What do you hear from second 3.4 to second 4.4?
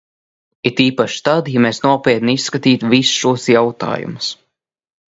jautājumus.